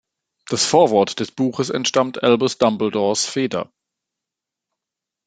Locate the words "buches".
1.31-1.69